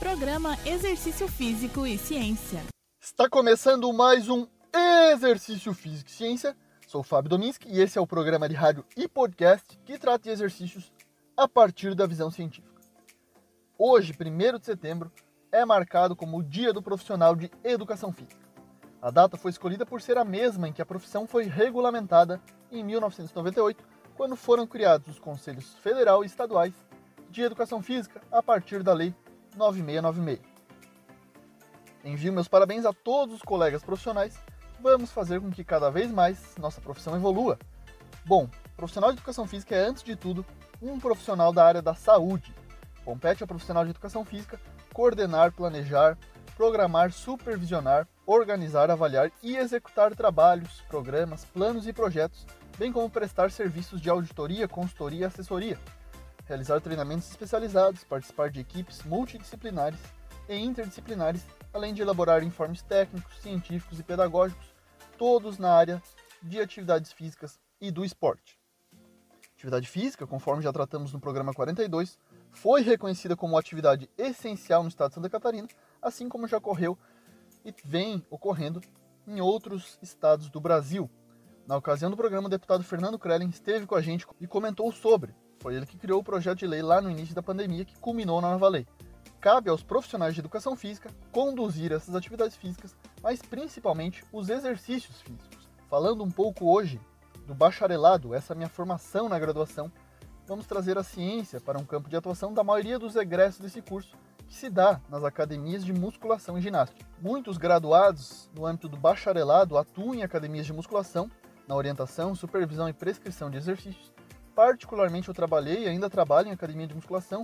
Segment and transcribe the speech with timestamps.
[0.00, 2.62] Programa Exercício Físico e Ciência.
[2.98, 4.46] Está começando mais um
[5.12, 6.56] Exercício Físico e Ciência.
[6.86, 10.30] Sou Fábio Dominski e esse é o programa de rádio e podcast que trata de
[10.30, 10.90] exercícios
[11.36, 12.80] a partir da visão científica.
[13.78, 15.12] Hoje, 1 de setembro,
[15.52, 18.48] é marcado como o Dia do Profissional de Educação Física.
[19.02, 22.40] A data foi escolhida por ser a mesma em que a profissão foi regulamentada
[22.72, 23.84] em 1998,
[24.16, 26.72] quando foram criados os Conselhos Federal e Estaduais
[27.28, 29.14] de Educação Física a partir da Lei
[29.56, 30.40] 9696.
[32.04, 34.38] Envio meus parabéns a todos os colegas profissionais.
[34.80, 37.58] Vamos fazer com que cada vez mais nossa profissão evolua.
[38.24, 40.44] Bom, profissional de educação física é, antes de tudo,
[40.80, 42.54] um profissional da área da saúde.
[43.04, 44.58] Compete ao profissional de educação física
[44.94, 46.16] coordenar, planejar,
[46.56, 52.46] programar, supervisionar, organizar, avaliar e executar trabalhos, programas, planos e projetos,
[52.78, 55.78] bem como prestar serviços de auditoria, consultoria e assessoria
[56.50, 60.00] realizar treinamentos especializados, participar de equipes multidisciplinares
[60.48, 64.74] e interdisciplinares, além de elaborar informes técnicos, científicos e pedagógicos,
[65.16, 66.02] todos na área
[66.42, 68.58] de atividades físicas e do esporte.
[69.54, 72.18] Atividade física, conforme já tratamos no programa 42,
[72.50, 75.68] foi reconhecida como atividade essencial no estado de Santa Catarina,
[76.02, 76.98] assim como já ocorreu
[77.64, 78.80] e vem ocorrendo
[79.24, 81.08] em outros estados do Brasil.
[81.64, 85.32] Na ocasião do programa, o deputado Fernando Krellen esteve com a gente e comentou sobre
[85.60, 88.40] foi ele que criou o projeto de lei lá no início da pandemia que culminou
[88.40, 88.86] na nova lei.
[89.40, 95.68] Cabe aos profissionais de educação física conduzir essas atividades físicas, mas principalmente os exercícios físicos.
[95.88, 97.00] Falando um pouco hoje
[97.46, 99.90] do bacharelado, essa minha formação na graduação,
[100.46, 104.16] vamos trazer a ciência para um campo de atuação da maioria dos egressos desse curso,
[104.46, 107.06] que se dá nas academias de musculação e ginástica.
[107.20, 111.30] Muitos graduados no âmbito do bacharelado atuam em academias de musculação,
[111.68, 114.12] na orientação, supervisão e prescrição de exercícios,
[114.60, 117.42] Particularmente eu trabalhei e ainda trabalho em academia de musculação,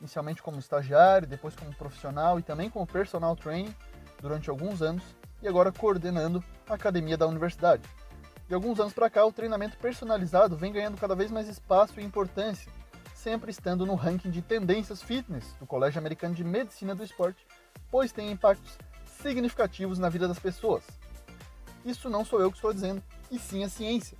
[0.00, 3.72] inicialmente como estagiário, depois como profissional e também como personal training
[4.20, 5.04] durante alguns anos
[5.40, 7.88] e agora coordenando a academia da universidade.
[8.48, 12.04] De alguns anos para cá, o treinamento personalizado vem ganhando cada vez mais espaço e
[12.04, 12.72] importância,
[13.14, 17.46] sempre estando no ranking de tendências fitness do Colégio Americano de Medicina do Esporte,
[17.92, 18.76] pois tem impactos
[19.22, 20.82] significativos na vida das pessoas.
[21.84, 24.18] Isso não sou eu que estou dizendo, e sim a ciência.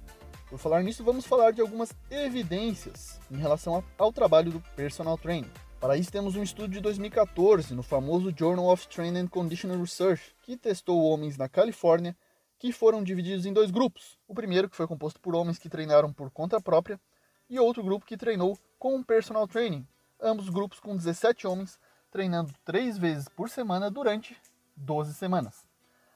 [0.48, 5.50] Por falar nisso, vamos falar de algumas evidências em relação ao trabalho do personal training.
[5.80, 10.36] Para isso, temos um estudo de 2014 no famoso Journal of Training and Conditioning Research,
[10.42, 12.16] que testou homens na Califórnia
[12.60, 14.18] que foram divididos em dois grupos.
[14.28, 17.00] O primeiro, que foi composto por homens que treinaram por conta própria,
[17.50, 19.86] e outro grupo que treinou com um personal training.
[20.20, 21.78] Ambos grupos com 17 homens
[22.10, 24.36] treinando três vezes por semana durante
[24.76, 25.66] 12 semanas.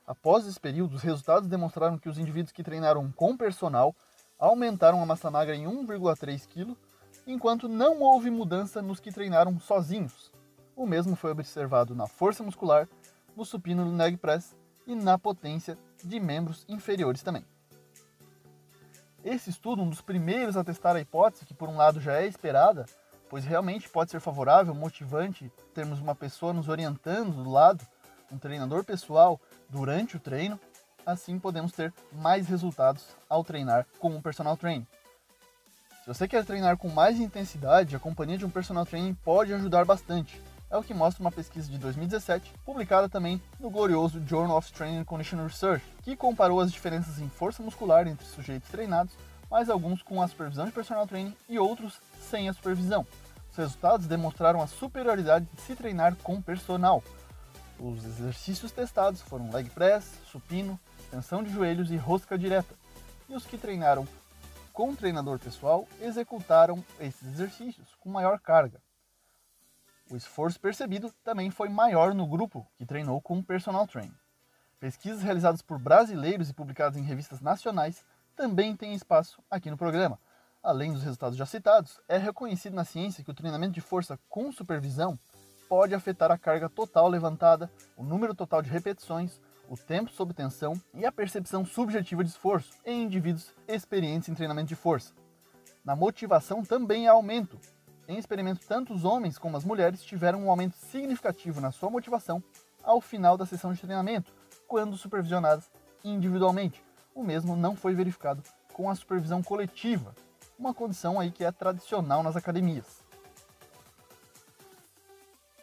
[0.06, 3.94] Após esse período, os resultados demonstraram que os indivíduos que treinaram com personal
[4.40, 6.74] aumentaram a massa magra em 1,3 kg,
[7.26, 10.32] enquanto não houve mudança nos que treinaram sozinhos.
[10.74, 12.88] O mesmo foi observado na força muscular,
[13.36, 14.56] no supino do leg press
[14.86, 17.44] e na potência de membros inferiores também.
[19.22, 22.26] Esse estudo, um dos primeiros a testar a hipótese, que por um lado já é
[22.26, 22.86] esperada,
[23.28, 27.86] pois realmente pode ser favorável, motivante termos uma pessoa nos orientando do lado,
[28.32, 30.58] um treinador pessoal durante o treino,
[31.10, 34.86] assim podemos ter mais resultados ao treinar com um personal training.
[36.02, 39.84] Se você quer treinar com mais intensidade, a companhia de um personal training pode ajudar
[39.84, 40.40] bastante.
[40.70, 44.98] É o que mostra uma pesquisa de 2017, publicada também no glorioso Journal of Training
[44.98, 49.12] and Conditioning Research, que comparou as diferenças em força muscular entre sujeitos treinados,
[49.50, 52.00] mas alguns com a supervisão de personal training e outros
[52.30, 53.04] sem a supervisão.
[53.50, 57.02] Os resultados demonstraram a superioridade de se treinar com personal.
[57.78, 60.78] Os exercícios testados foram leg press, supino,
[61.10, 62.72] extensão de joelhos e rosca direta.
[63.28, 64.06] E os que treinaram
[64.72, 68.80] com treinador pessoal executaram esses exercícios com maior carga.
[70.08, 74.14] O esforço percebido também foi maior no grupo que treinou com personal training.
[74.78, 78.04] Pesquisas realizadas por brasileiros e publicadas em revistas nacionais
[78.36, 80.18] também têm espaço aqui no programa.
[80.62, 84.52] Além dos resultados já citados, é reconhecido na ciência que o treinamento de força com
[84.52, 85.18] supervisão
[85.68, 89.40] pode afetar a carga total levantada, o número total de repetições,
[89.70, 94.66] o tempo sob tensão e a percepção subjetiva de esforço em indivíduos experientes em treinamento
[94.66, 95.14] de força.
[95.84, 97.56] Na motivação também há aumento.
[98.08, 102.42] Em experimento, tanto os homens como as mulheres tiveram um aumento significativo na sua motivação
[102.82, 104.32] ao final da sessão de treinamento,
[104.66, 105.70] quando supervisionadas
[106.02, 106.82] individualmente.
[107.14, 108.42] O mesmo não foi verificado
[108.72, 110.12] com a supervisão coletiva,
[110.58, 113.04] uma condição aí que é tradicional nas academias.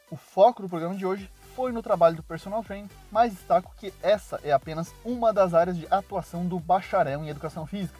[0.09, 3.91] O foco do programa de hoje foi no trabalho do personal training, mas destaco que
[4.03, 7.97] essa é apenas uma das áreas de atuação do bacharel em educação física.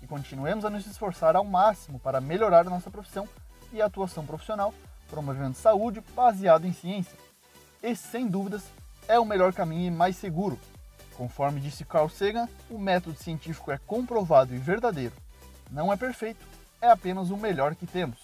[0.00, 3.28] E continuemos a nos esforçar ao máximo para melhorar a nossa profissão
[3.72, 4.72] e atuação profissional,
[5.10, 7.18] promovendo saúde baseada em ciência.
[7.82, 8.62] Esse, sem dúvidas,
[9.08, 10.56] é o melhor caminho e mais seguro.
[11.16, 15.16] Conforme disse Carl Sagan, o método científico é comprovado e verdadeiro.
[15.68, 16.46] Não é perfeito,
[16.80, 18.20] é apenas o melhor que temos.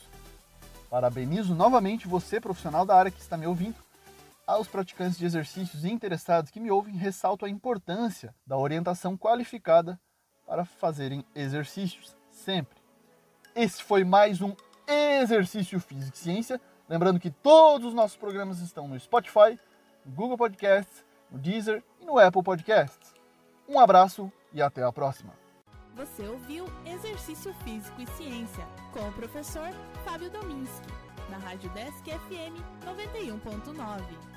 [0.88, 3.89] Parabenizo novamente você, profissional da área que está me ouvindo.
[4.50, 9.97] Aos praticantes de exercícios interessados que me ouvem, ressalto a importância da orientação qualificada
[10.44, 12.76] para fazerem exercícios sempre.
[13.55, 14.52] Esse foi mais um
[14.88, 16.61] Exercício Físico e Ciência.
[16.88, 19.56] Lembrando que todos os nossos programas estão no Spotify,
[20.05, 23.14] no Google Podcasts, no Deezer e no Apple Podcasts.
[23.69, 25.32] Um abraço e até a próxima.
[25.94, 29.70] Você ouviu Exercício Físico e Ciência com o professor
[30.05, 30.88] Fábio Dominski,
[31.31, 34.30] na Rádio Desk FM 91.9.